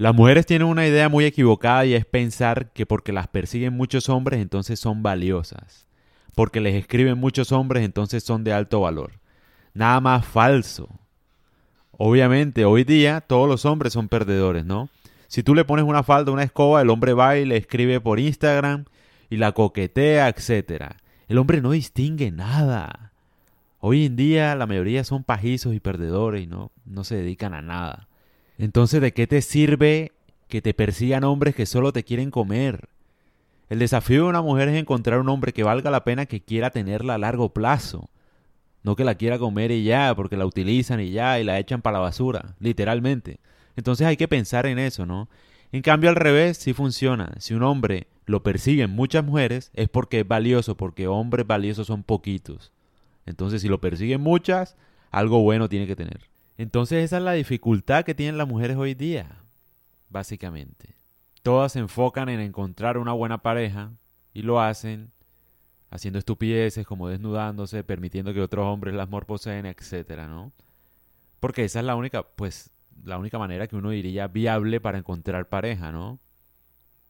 [0.00, 4.08] Las mujeres tienen una idea muy equivocada y es pensar que porque las persiguen muchos
[4.08, 5.88] hombres entonces son valiosas.
[6.34, 9.20] Porque les escriben muchos hombres entonces son de alto valor.
[9.74, 10.88] Nada más falso.
[11.90, 14.88] Obviamente, hoy día todos los hombres son perdedores, ¿no?
[15.28, 18.18] Si tú le pones una falda, una escoba, el hombre va y le escribe por
[18.18, 18.86] Instagram
[19.28, 20.94] y la coquetea, etc.
[21.28, 23.12] El hombre no distingue nada.
[23.80, 27.60] Hoy en día la mayoría son pajizos y perdedores y no, no se dedican a
[27.60, 28.08] nada.
[28.60, 30.12] Entonces, ¿de qué te sirve
[30.46, 32.90] que te persigan hombres que solo te quieren comer?
[33.70, 36.68] El desafío de una mujer es encontrar un hombre que valga la pena que quiera
[36.68, 38.10] tenerla a largo plazo.
[38.82, 41.80] No que la quiera comer y ya, porque la utilizan y ya, y la echan
[41.80, 43.40] para la basura, literalmente.
[43.76, 45.30] Entonces hay que pensar en eso, ¿no?
[45.72, 47.32] En cambio, al revés, sí funciona.
[47.38, 52.02] Si un hombre lo persiguen muchas mujeres, es porque es valioso, porque hombres valiosos son
[52.02, 52.72] poquitos.
[53.24, 54.76] Entonces, si lo persiguen muchas,
[55.10, 56.29] algo bueno tiene que tener.
[56.60, 59.44] Entonces, esa es la dificultad que tienen las mujeres hoy día,
[60.10, 60.94] básicamente.
[61.42, 63.92] Todas se enfocan en encontrar una buena pareja
[64.34, 65.10] y lo hacen
[65.88, 70.52] haciendo estupideces como desnudándose, permitiendo que otros hombres las morposeen, etcétera, ¿no?
[71.40, 72.70] Porque esa es la única, pues,
[73.04, 76.18] la única manera que uno diría viable para encontrar pareja, ¿no?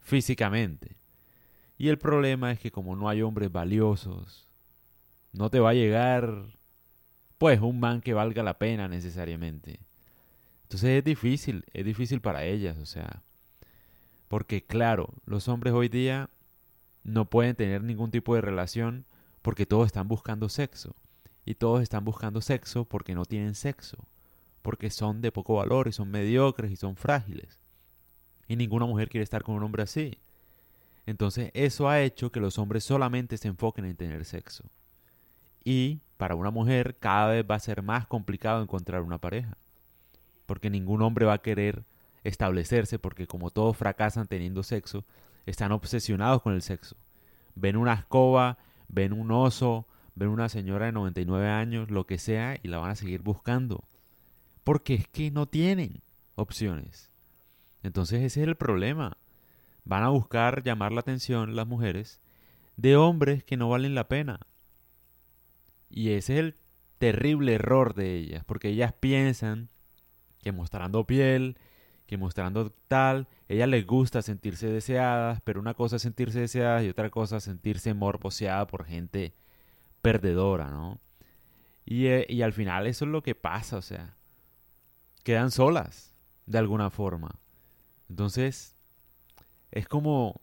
[0.00, 0.98] Físicamente.
[1.78, 4.46] Y el problema es que como no hay hombres valiosos,
[5.32, 6.57] no te va a llegar,
[7.38, 9.80] pues, un man que valga la pena necesariamente.
[10.64, 13.22] Entonces es difícil, es difícil para ellas, o sea.
[14.28, 16.28] Porque claro, los hombres hoy día
[17.04, 19.06] no pueden tener ningún tipo de relación
[19.40, 20.94] porque todos están buscando sexo.
[21.46, 23.96] Y todos están buscando sexo porque no tienen sexo
[24.68, 27.58] porque son de poco valor y son mediocres y son frágiles.
[28.48, 30.18] Y ninguna mujer quiere estar con un hombre así.
[31.06, 34.64] Entonces eso ha hecho que los hombres solamente se enfoquen en tener sexo.
[35.64, 39.56] Y para una mujer cada vez va a ser más complicado encontrar una pareja.
[40.44, 41.84] Porque ningún hombre va a querer
[42.24, 45.06] establecerse porque como todos fracasan teniendo sexo,
[45.46, 46.96] están obsesionados con el sexo.
[47.54, 52.58] Ven una escoba, ven un oso, ven una señora de 99 años, lo que sea,
[52.62, 53.84] y la van a seguir buscando
[54.68, 56.02] porque es que no tienen
[56.34, 57.10] opciones.
[57.82, 59.16] Entonces ese es el problema.
[59.86, 62.20] Van a buscar llamar la atención las mujeres
[62.76, 64.40] de hombres que no valen la pena.
[65.90, 66.56] Y ese es el
[66.98, 69.68] terrible error de ellas, porque ellas piensan
[70.42, 71.58] que mostrando piel,
[72.06, 76.88] que mostrando tal, ellas les gusta sentirse deseadas, pero una cosa es sentirse deseadas y
[76.88, 79.34] otra cosa es sentirse morboseada por gente
[80.02, 81.00] perdedora, ¿no?
[81.84, 84.16] Y, eh, y al final eso es lo que pasa, o sea,
[85.22, 86.12] quedan solas,
[86.46, 87.38] de alguna forma.
[88.08, 88.74] Entonces,
[89.70, 90.40] es como,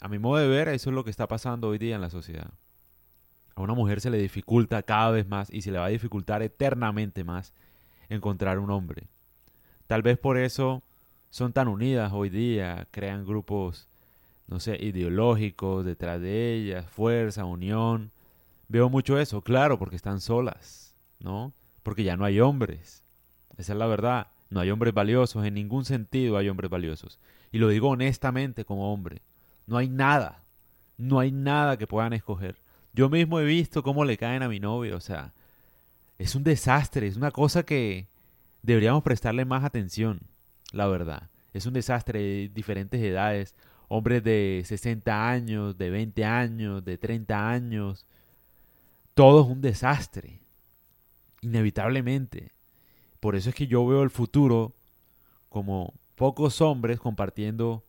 [0.00, 2.10] a mi modo de ver, eso es lo que está pasando hoy día en la
[2.10, 2.52] sociedad.
[3.56, 6.42] A una mujer se le dificulta cada vez más y se le va a dificultar
[6.42, 7.54] eternamente más
[8.10, 9.08] encontrar un hombre.
[9.86, 10.82] Tal vez por eso
[11.30, 13.88] son tan unidas hoy día, crean grupos,
[14.46, 18.12] no sé, ideológicos detrás de ellas, fuerza, unión.
[18.68, 21.52] Veo mucho eso, claro, porque están solas, ¿no?
[21.82, 23.02] Porque ya no hay hombres.
[23.56, 24.28] Esa es la verdad.
[24.50, 27.18] No hay hombres valiosos, en ningún sentido hay hombres valiosos.
[27.52, 29.22] Y lo digo honestamente como hombre.
[29.66, 30.42] No hay nada.
[30.98, 32.56] No hay nada que puedan escoger.
[32.96, 34.96] Yo mismo he visto cómo le caen a mi novio.
[34.96, 35.34] O sea,
[36.18, 37.06] es un desastre.
[37.06, 38.08] Es una cosa que
[38.62, 40.20] deberíamos prestarle más atención.
[40.72, 41.28] La verdad.
[41.52, 43.54] Es un desastre de diferentes edades.
[43.88, 48.06] Hombres de 60 años, de 20 años, de 30 años.
[49.12, 50.40] Todo es un desastre.
[51.42, 52.52] Inevitablemente.
[53.20, 54.74] Por eso es que yo veo el futuro
[55.50, 57.84] como pocos hombres compartiendo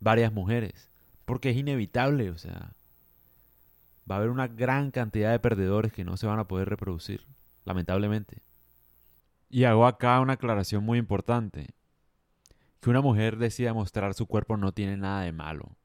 [0.00, 0.90] varias mujeres.
[1.26, 2.72] Porque es inevitable, o sea,
[4.10, 7.26] va a haber una gran cantidad de perdedores que no se van a poder reproducir,
[7.64, 8.42] lamentablemente.
[9.48, 11.74] Y hago acá una aclaración muy importante.
[12.80, 15.76] Que una mujer decida mostrar su cuerpo no tiene nada de malo.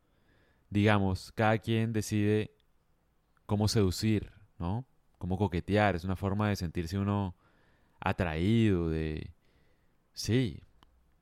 [0.69, 2.51] Digamos, cada quien decide
[3.45, 4.85] cómo seducir, ¿no?
[5.17, 5.95] Cómo coquetear.
[5.95, 7.35] Es una forma de sentirse uno
[7.99, 9.31] atraído, de...
[10.13, 10.61] Sí,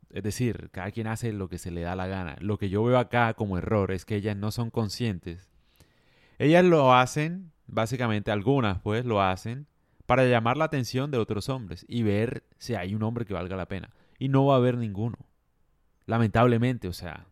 [0.09, 2.38] es decir, cada quien hace lo que se le da la gana.
[2.39, 5.51] Lo que yo veo acá como error es que ellas no son conscientes.
[6.38, 9.68] Ellas lo hacen, básicamente algunas pues lo hacen,
[10.06, 13.56] para llamar la atención de otros hombres y ver si hay un hombre que valga
[13.56, 13.90] la pena.
[14.20, 15.18] Y no va a haber ninguno.
[16.06, 17.26] Lamentablemente, o sea,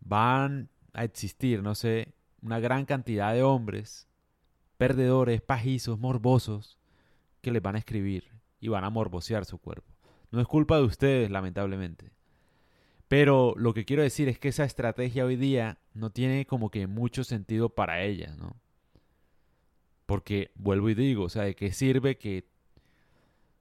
[0.00, 4.06] van a existir, no sé, una gran cantidad de hombres
[4.76, 6.78] perdedores, pajizos, morbosos,
[7.40, 9.94] que les van a escribir y van a morbosear su cuerpo.
[10.30, 12.12] No es culpa de ustedes, lamentablemente.
[13.08, 16.86] Pero lo que quiero decir es que esa estrategia hoy día no tiene como que
[16.86, 18.56] mucho sentido para ellas, ¿no?
[20.06, 22.46] Porque vuelvo y digo, o sea, ¿de qué sirve que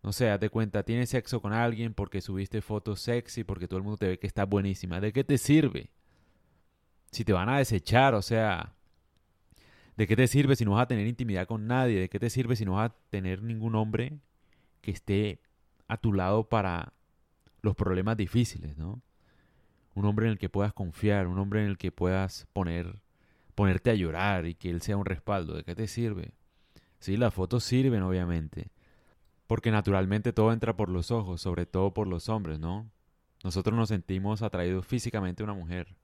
[0.03, 3.83] no sé, de cuenta, tienes sexo con alguien porque subiste fotos sexy, porque todo el
[3.83, 4.99] mundo te ve que está buenísima.
[4.99, 5.91] ¿De qué te sirve?
[7.09, 8.73] Si te van a desechar, o sea,
[9.95, 12.01] ¿de qué te sirve si no vas a tener intimidad con nadie?
[12.01, 14.19] ¿De qué te sirve si no vas a tener ningún hombre
[14.81, 15.39] que esté
[15.87, 16.91] a tu lado para
[17.61, 19.01] los problemas difíciles, ¿no?
[19.95, 23.01] Un hombre en el que puedas confiar, un hombre en el que puedas poner,
[23.55, 25.53] ponerte a llorar y que él sea un respaldo.
[25.53, 26.31] ¿De qué te sirve?
[26.99, 28.71] Sí, las fotos sirven, obviamente
[29.47, 32.89] porque naturalmente todo entra por los ojos, sobre todo por los hombres, ¿no?
[33.43, 35.95] Nosotros nos sentimos atraídos físicamente a una mujer,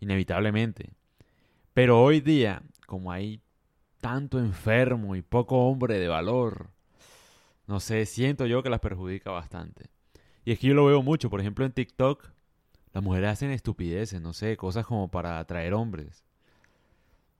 [0.00, 0.92] inevitablemente.
[1.72, 3.40] Pero hoy día, como hay
[4.00, 6.70] tanto enfermo y poco hombre de valor,
[7.66, 9.86] no sé, siento yo que las perjudica bastante.
[10.44, 12.30] Y es que yo lo veo mucho, por ejemplo en TikTok,
[12.92, 16.24] las mujeres hacen estupideces, no sé, cosas como para atraer hombres.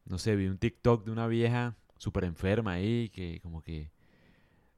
[0.05, 3.91] No sé, vi un TikTok de una vieja súper enferma ahí, que como que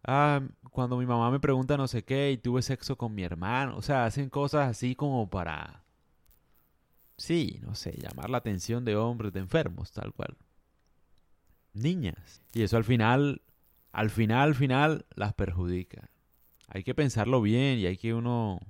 [0.04, 3.76] ah, cuando mi mamá me pregunta no sé qué y tuve sexo con mi hermano.
[3.76, 5.84] O sea, hacen cosas así como para,
[7.16, 10.36] sí, no sé, llamar la atención de hombres, de enfermos, tal cual.
[11.72, 12.42] Niñas.
[12.52, 13.42] Y eso al final,
[13.92, 16.10] al final, al final, las perjudica.
[16.68, 18.60] Hay que pensarlo bien y hay que uno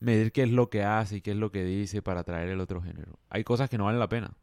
[0.00, 2.60] medir qué es lo que hace y qué es lo que dice para atraer el
[2.60, 3.18] otro género.
[3.28, 4.36] Hay cosas que no valen la pena.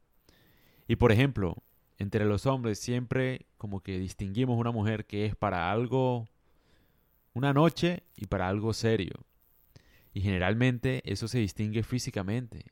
[0.87, 1.63] Y por ejemplo,
[1.97, 6.27] entre los hombres siempre como que distinguimos una mujer que es para algo,
[7.33, 9.13] una noche y para algo serio.
[10.13, 12.65] Y generalmente eso se distingue físicamente.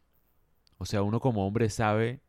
[0.78, 2.22] O sea, uno como hombre sabe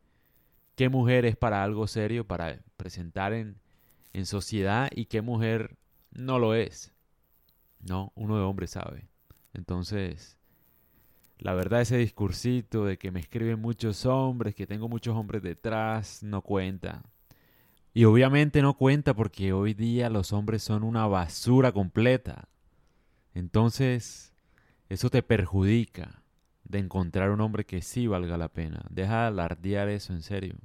[0.75, 3.57] qué mujer es para algo serio, para presentar en,
[4.13, 5.77] en sociedad y qué mujer
[6.11, 6.93] no lo es.
[7.79, 9.07] No, uno de hombre sabe.
[9.53, 10.37] Entonces,
[11.37, 16.23] la verdad ese discursito de que me escriben muchos hombres, que tengo muchos hombres detrás,
[16.23, 17.03] no cuenta.
[17.93, 22.49] Y obviamente no cuenta porque hoy día los hombres son una basura completa.
[23.33, 24.33] Entonces,
[24.89, 26.21] eso te perjudica
[26.63, 28.85] de encontrar un hombre que sí valga la pena.
[28.89, 30.55] Deja de alardear eso en serio.